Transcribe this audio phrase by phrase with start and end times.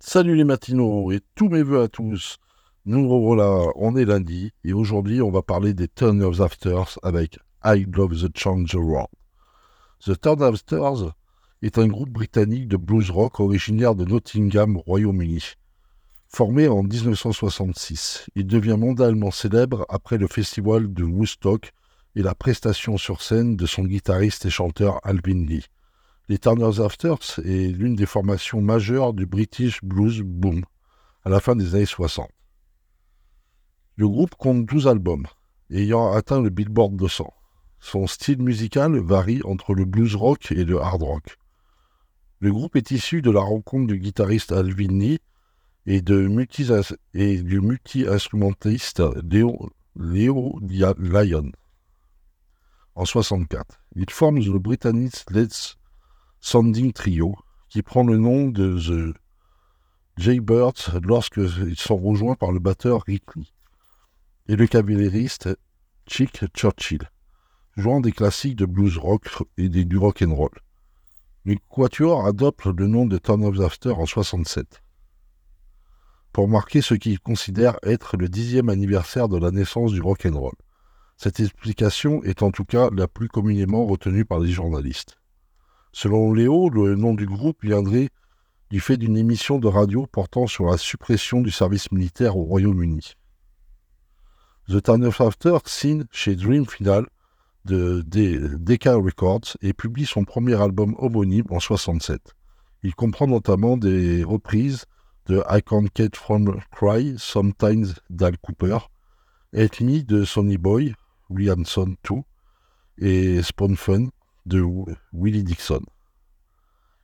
[0.00, 2.36] Salut les matinaux et tous mes voeux à tous.
[2.84, 7.38] Nous revoilà, on est lundi et aujourd'hui on va parler des Turn of Afters avec
[7.64, 9.08] I Love the Change World.
[10.04, 11.14] The Turn of Afters
[11.62, 15.54] est un groupe britannique de blues rock originaire de Nottingham, Royaume-Uni.
[16.28, 21.72] Formé en 1966, il devient mondialement célèbre après le festival de Woodstock
[22.16, 25.64] et la prestation sur scène de son guitariste et chanteur Alvin Lee.
[26.26, 30.64] Les Turner's Afters est l'une des formations majeures du British Blues Boom
[31.22, 32.30] à la fin des années 60.
[33.96, 35.26] Le groupe compte 12 albums,
[35.70, 37.30] ayant atteint le Billboard 200.
[37.78, 41.36] Son style musical varie entre le blues rock et le hard rock.
[42.40, 45.18] Le groupe est issu de la rencontre du guitariste Alvin Lee
[45.84, 46.30] et, du
[47.60, 50.58] multi-instrumentiste Léo Lyon
[52.94, 53.80] en 64.
[53.96, 55.76] Il forme le Britannic Let's
[56.46, 57.34] Sounding Trio,
[57.70, 59.16] qui prend le nom de The
[60.18, 63.54] Jaybirds lorsqu'ils sont rejoints par le batteur Rick Lee
[64.48, 65.48] et le cavaliériste
[66.06, 67.10] Chick Churchill,
[67.78, 70.50] jouant des classiques de blues rock et du rock and roll.
[71.46, 74.82] Le quatuor adopte le nom de Turn of After en 67
[76.34, 80.38] pour marquer ce qu'ils considèrent être le dixième anniversaire de la naissance du rock and
[80.38, 80.56] roll.
[81.16, 85.16] Cette explication est en tout cas la plus communément retenue par les journalistes.
[85.96, 88.08] Selon Léo, le nom du groupe viendrait
[88.68, 93.12] du fait d'une émission de radio portant sur la suppression du service militaire au Royaume-Uni.
[94.68, 97.06] The Time of After signe chez Dream Final
[97.64, 102.20] de Decca Records et publie son premier album homonyme en 67.
[102.82, 104.86] Il comprend notamment des reprises
[105.26, 108.78] de I Can't Get From Cry, Sometimes d'Al Cooper,
[109.52, 110.92] Me de Sonny Boy,
[111.30, 112.16] Williamson 2
[112.98, 114.08] et Spawn Fun
[114.46, 114.64] de
[115.12, 115.82] Willie Dixon.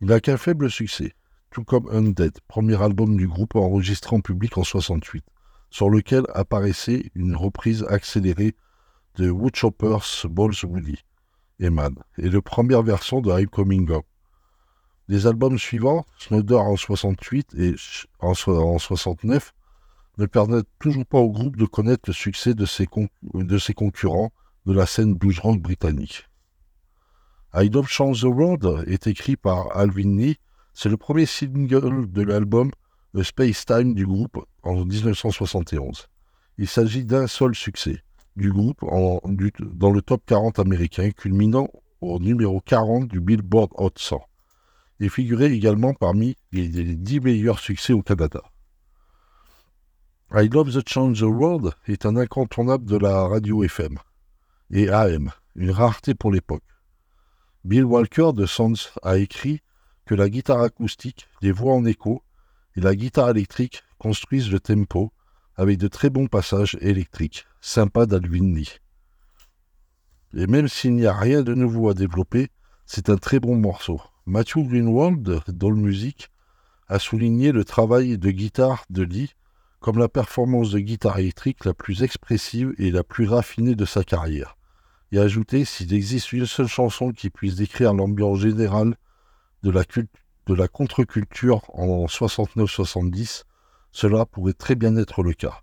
[0.00, 1.14] Il n'a qu'un faible succès,
[1.50, 5.24] tout comme Undead, premier album du groupe enregistré en public en 68,
[5.70, 8.54] sur lequel apparaissait une reprise accélérée
[9.16, 10.98] de Woodchopper's Balls Woody
[11.60, 14.04] et Man, et la première version de I'm Coming Up.
[15.08, 17.74] Les albums suivants, Snowder en 68 et
[18.20, 19.52] en, 69,
[20.18, 22.86] ne permettent toujours pas au groupe de connaître le succès de ses,
[23.34, 24.32] de ses concurrents
[24.66, 26.28] de la scène blues rock britannique.
[27.54, 30.38] I Don't Change the World est écrit par Alvin Lee.
[30.72, 32.70] C'est le premier single de l'album
[33.14, 36.08] The Space Time du groupe en 1971.
[36.56, 38.02] Il s'agit d'un seul succès
[38.36, 41.68] du groupe dans le top 40 américain, culminant
[42.00, 44.22] au numéro 40 du Billboard Hot 100.
[45.00, 48.40] Il figurait également parmi les, les 10 meilleurs succès au Canada.
[50.34, 53.98] I Love the Change the World est un incontournable de la radio FM
[54.70, 56.62] et AM, une rareté pour l'époque.
[57.64, 59.60] Bill Walker de Sons a écrit
[60.04, 62.22] que la guitare acoustique, les voix en écho
[62.74, 65.12] et la guitare électrique construisent le tempo
[65.54, 68.80] avec de très bons passages électriques, sympa d'Alvin Lee.
[70.34, 72.48] Et même s'il n'y a rien de nouveau à développer,
[72.84, 74.00] c'est un très bon morceau.
[74.26, 76.30] Matthew Greenwald, le Music,
[76.88, 79.34] a souligné le travail de guitare de Lee
[79.78, 84.02] comme la performance de guitare électrique la plus expressive et la plus raffinée de sa
[84.02, 84.56] carrière
[85.12, 88.96] et ajouter s'il existe une seule chanson qui puisse décrire l'ambiance générale
[89.62, 89.82] de la,
[90.46, 93.44] de la contre-culture en 69-70,
[93.92, 95.60] cela pourrait très bien être le cas.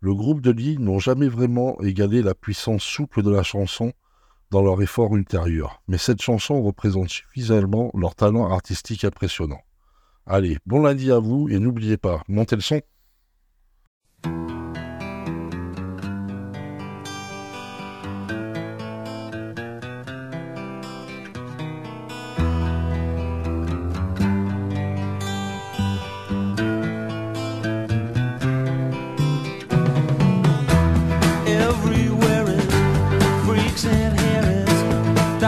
[0.00, 3.92] Le groupe de Lee n'ont jamais vraiment égalé la puissance souple de la chanson
[4.50, 9.60] dans leur effort ultérieur, mais cette chanson représente suffisamment leur talent artistique impressionnant.
[10.26, 12.80] Allez, bon lundi à vous et n'oubliez pas, montez le son.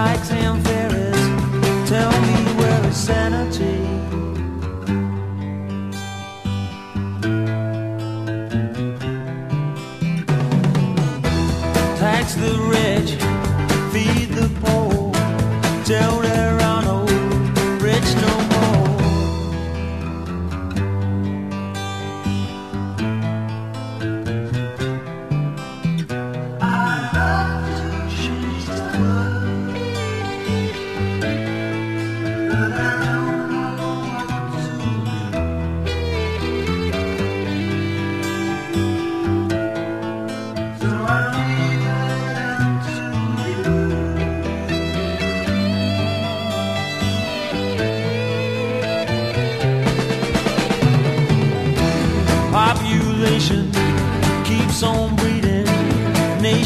[0.00, 0.39] strikes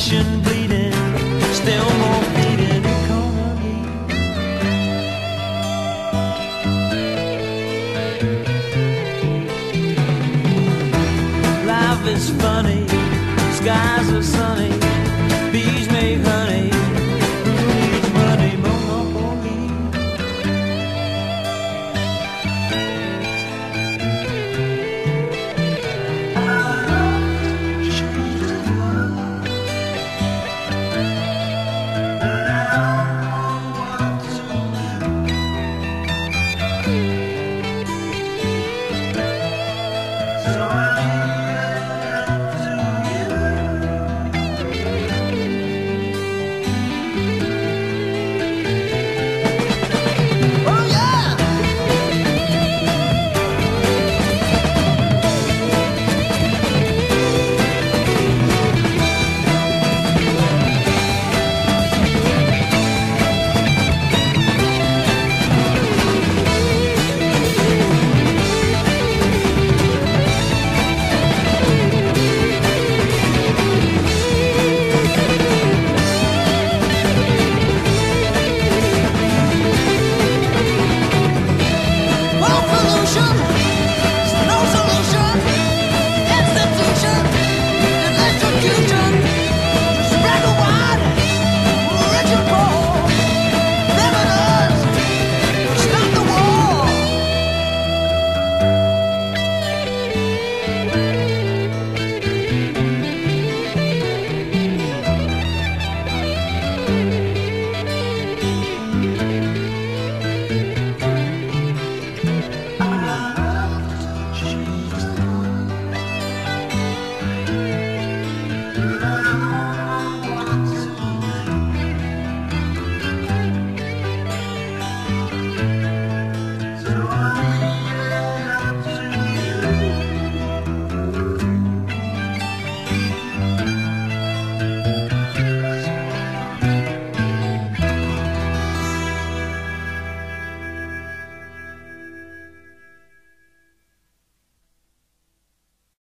[0.05, 0.93] nation bleeding,
[1.53, 3.79] still more bleeding economy.
[11.67, 12.87] Life is funny,
[13.57, 14.84] skies are sunny